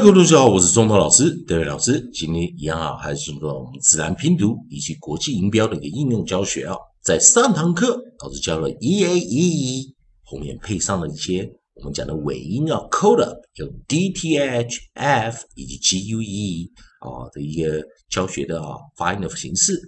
[0.00, 6.76] 各位同学好，我是中涛老师，各位老师，今天一样啊，还是进入到我们自然拼读以及国际音标的一个应用教学啊。
[7.02, 16.70] 在上堂课，老师教了 e a e，后面配上了一些我们讲的尾音啊，code 有 d t h f 以及 g u e
[17.00, 19.80] 啊的一个教学的啊发音的形式。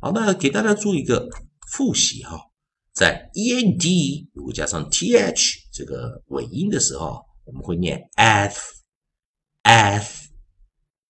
[0.00, 1.28] 好，那给大家做一个
[1.72, 2.40] 复习哈，
[2.94, 8.77] 在 e n d 如果加上 t h 这个尾音的时候，我们会念 f。
[9.68, 10.28] As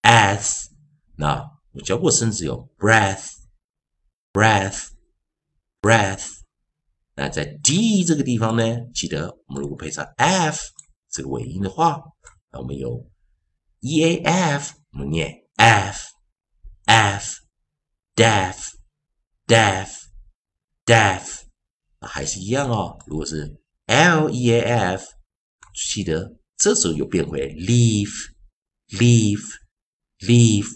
[0.02, 0.70] s，
[1.14, 3.30] 那我教过生字有 breath
[4.32, 4.88] breath
[5.80, 6.38] breath。
[7.14, 10.58] 那在 d 这个地方呢，记得我们如果配上 f
[11.08, 12.02] 这个尾音的话，
[12.50, 13.08] 那我们有
[13.78, 16.08] e a f，我们念 f
[16.86, 17.36] f
[18.16, 18.70] deaf
[19.46, 19.92] deaf
[20.84, 21.42] deaf，
[22.00, 22.98] 还是一样哦。
[23.06, 25.06] 如果是 l e a f，
[25.92, 28.36] 记得这时候又变回 leave。
[28.90, 29.42] Leave,
[30.20, 30.66] leave，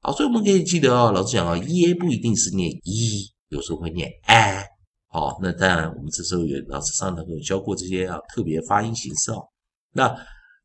[0.00, 4.62] 好，所以我们可以记得哦，老师讲啊，e 不一定是念 e，有时候会念 a，
[5.08, 9.48] 好，那当然我们这时候有老师上堂课有教过这些啊特别发音形式哦。
[9.92, 10.14] 那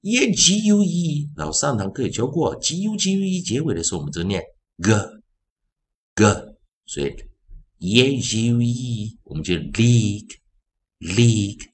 [0.02, 4.44] e g u e，老师上堂课也教过 g u g u e 结尾的时候，我们就念
[4.84, 4.92] g
[6.14, 6.24] g，
[6.86, 7.16] 所以
[7.80, 10.36] e g u e，我们就 league
[11.00, 11.70] league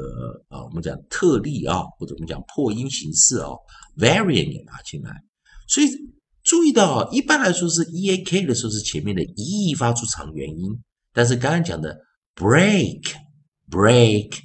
[0.49, 3.49] 啊，我们讲特例啊，或者我们讲破音形式啊
[3.97, 5.19] ，variant 也拿进来。
[5.69, 5.87] 所以
[6.43, 10.71] 注意到，一般来说是 e a k 的时候是前面的 e 发出长元音，
[11.13, 11.95] 但是刚刚讲的
[12.35, 13.13] break
[13.69, 14.39] break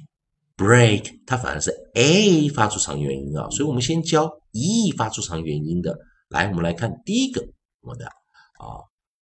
[0.55, 3.49] break，它反而是 a 发出长元音啊。
[3.49, 5.97] 所以我们先教 e 发出长元音的。
[6.29, 7.43] 来，我们来看第一个
[7.81, 8.81] 我的啊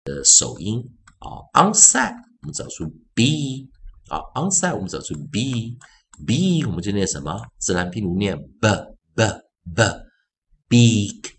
[0.04, 0.82] 的首音
[1.18, 3.68] 啊 onside，我们找出 b
[4.08, 5.76] 啊 onside，我们找出 b
[6.26, 7.40] b，我们就念什么？
[7.58, 8.68] 自然拼读念 b
[9.14, 9.24] b
[10.68, 11.37] b，big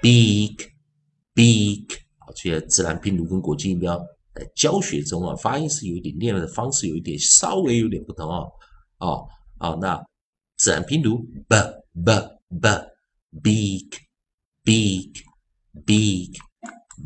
[0.00, 0.56] big。
[1.34, 1.86] big，
[2.18, 3.96] 好，这些自然拼读跟国际音标
[4.34, 8.50] 在教学中啊，发音是有一点念的方式有一点稍微有点不同哦，
[8.98, 9.28] 哦，
[9.60, 10.04] 好，那
[10.56, 11.56] 自然拼读 b
[11.94, 12.12] b
[12.60, 12.68] b
[13.40, 13.88] big,
[14.64, 15.12] big,
[15.86, 16.32] big,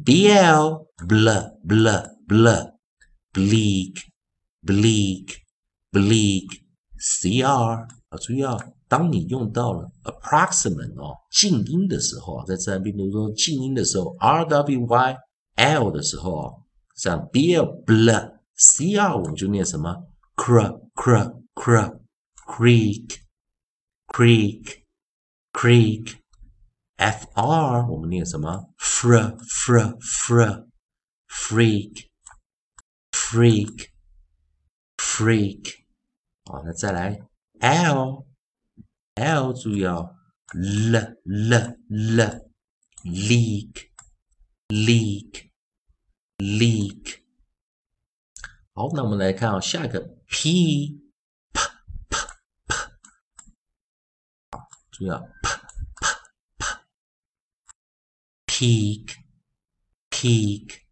[0.03, 1.28] bl bl
[1.66, 1.88] bl
[2.26, 2.72] bl
[3.34, 4.00] bleak,
[4.62, 5.42] bleak,
[5.91, 6.62] bleak,
[6.98, 7.86] cr 啊，
[8.18, 8.56] 注意啊。
[8.92, 15.16] 当你用到了 approximate 哦，静音的时候啊，在自然拼读中静音的时候，r w y
[15.56, 16.53] l 的时候啊，
[16.94, 19.97] 像 b l bl c r 我们就念什么
[20.36, 22.00] cr cr cr
[22.47, 23.16] creek
[24.09, 24.83] creek
[25.54, 26.16] creek
[26.97, 30.66] f r 我们念什么 fr fr fr
[31.30, 32.09] freak
[33.10, 33.88] freak
[34.98, 35.77] freak
[36.45, 37.18] 好，那再来
[37.60, 38.27] l
[39.14, 40.16] l 主要
[40.54, 42.50] l l l
[43.04, 43.91] leak
[44.68, 45.50] leak
[46.38, 47.22] leak。
[48.74, 51.03] 好，那我们来看啊、哦，下一个 p
[51.53, 51.60] p
[52.09, 52.16] p
[52.66, 52.76] p，
[54.91, 55.26] 主要 p
[58.47, 59.16] p p peak
[60.10, 60.82] peak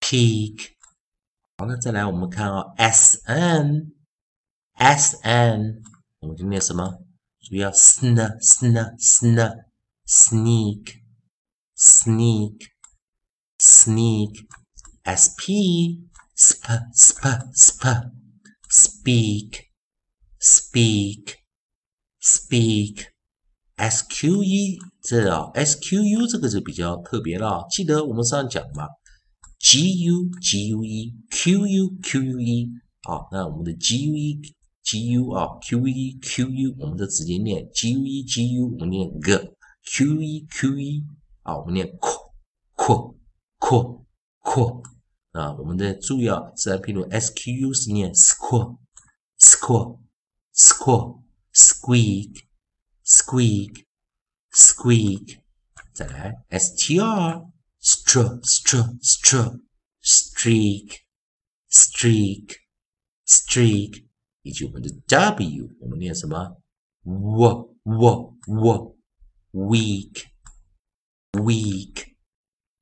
[0.00, 0.74] peak。
[1.56, 3.94] 好，那再来我们看啊、哦、，s n
[4.74, 5.82] s n，
[6.18, 7.05] 我们就念什么？
[7.45, 9.39] 注意啊，sn sn sn
[10.05, 11.01] sneak
[11.75, 12.69] sneak
[13.59, 14.47] sneak
[15.03, 15.99] s p
[16.35, 17.21] sp sp
[17.53, 17.83] sp
[18.69, 19.71] speak
[20.39, 21.35] speak
[22.21, 23.11] speak
[23.75, 28.87] s q e 这啊 s q u 这个就比较特别了，记得我们上讲嘛，
[29.59, 32.69] g u g u e q u q u e
[33.01, 34.39] 啊，那我们的 g u e
[34.86, 40.22] g u 啊 q e q u 我们就直接念 g u e g u 我们念 g，q
[40.22, 41.04] e q e
[41.42, 43.16] 啊我们念 q
[43.58, 44.06] q
[44.44, 44.82] q
[45.32, 48.78] 啊，我们的注意啊，自然拼读 s q u 是念 squat
[49.40, 49.98] squat
[50.54, 51.20] squat
[51.52, 52.44] squeak
[53.04, 53.84] squeak
[54.52, 55.40] squeak，
[55.92, 57.42] 再来 s t r
[57.82, 59.60] str str str
[60.00, 61.00] streak
[61.68, 62.56] streak
[63.26, 64.05] streak，
[64.46, 66.56] 以及我们的 W，我们念什么
[67.02, 70.22] ？w w w，weak
[71.32, 72.14] weak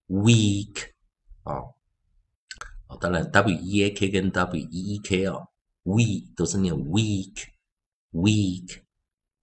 [0.09, 0.91] weak
[1.43, 1.55] 啊、
[2.87, 5.49] 好、啊、当然 W E A K 跟 W E E K 啊、哦、
[5.85, 7.47] ，we 都是念 weak
[8.13, 8.83] weak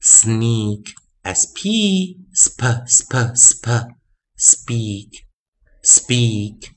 [0.00, 0.94] sneak,
[1.28, 1.58] sp,
[2.32, 3.66] sp, sp, sp,
[4.34, 5.26] speak,
[5.82, 6.74] speak,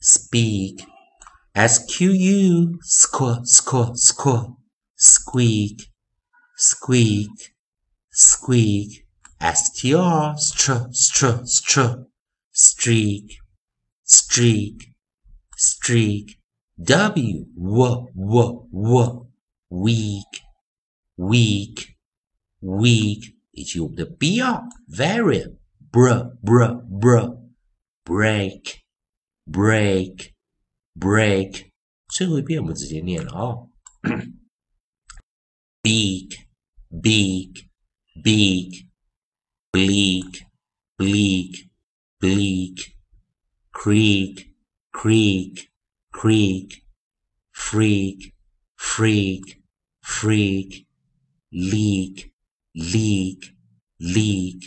[0.00, 0.84] speak,
[1.54, 2.10] squ,
[2.82, 4.56] squ, squ, squ,
[4.97, 5.91] squeak,
[6.57, 7.55] squeak,
[8.11, 9.05] squeak,
[9.39, 12.07] str, str, str, str,
[12.51, 13.39] streak,
[14.03, 14.93] streak,
[15.55, 16.39] streak,
[16.81, 19.29] W, w, w, w,
[19.69, 20.41] weak,
[21.17, 21.97] weak,
[22.61, 25.57] weak，以及我们的 br, variant,
[25.91, 27.37] br, br, br,
[28.05, 28.77] break,
[29.45, 30.31] break,
[30.95, 31.71] break，
[32.07, 33.69] 最后一遍我们直接念了啊、哦、
[35.84, 36.34] ，big,
[36.90, 37.68] beak,
[38.22, 38.86] beak,
[39.72, 40.46] bleak,
[40.98, 41.70] bleak,
[42.20, 42.94] bleak,
[43.72, 44.54] creek
[44.94, 45.68] creek,
[46.12, 46.82] creek,
[47.52, 48.32] freak,
[48.76, 49.60] freak,
[50.00, 50.86] freak,
[51.52, 52.32] leak,
[52.74, 53.40] leak,
[54.00, 54.60] leak,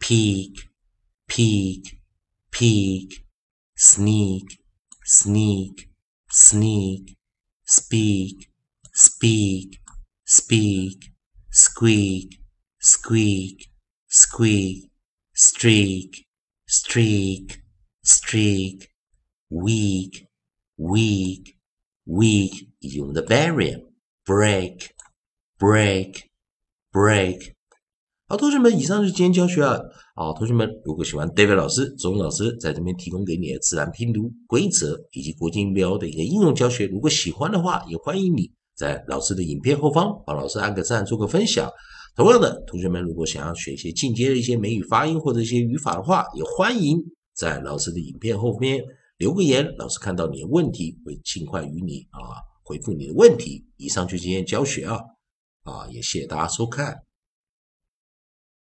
[0.00, 0.70] peak,
[1.28, 2.00] peak,
[2.50, 3.24] peak,
[3.76, 4.58] sneak,
[5.04, 5.88] sneak,
[6.28, 7.16] sneak,
[7.64, 8.48] speak,
[8.92, 9.78] speak,
[10.32, 11.12] speak,
[11.52, 12.38] squeak,
[12.80, 13.68] squeak,
[14.10, 14.90] squeak,
[15.36, 16.24] streak,
[16.66, 17.60] streak,
[18.02, 18.88] streak,
[19.50, 20.26] weak,
[20.78, 21.56] weak,
[22.06, 23.84] weak，以及我们的 variant
[24.24, 24.88] break,
[25.58, 26.22] break,
[26.90, 27.52] break。
[28.26, 29.78] 好，同学们，以上就是今天教学啊。
[30.14, 41.70] 好，同学们，如果喜欢 David 老师、周老师在这边提供给你的自然拼读规则以及国际音标的一个应用教学，如果喜欢的话，也欢迎你在老师的影片后方帮老师按个赞，做个分享。
[42.14, 46.98] 同样的，同学们如果想要学一些进阶的一些美语发音或者一些语法的话，也欢迎
[47.34, 48.82] 在老师的影片后面。
[49.18, 53.64] 留个言，老师看到你的问题会尽快与你啊回复你的问题。
[53.76, 54.98] 以上就今天教学啊
[55.62, 56.96] 啊，也谢谢大家收看。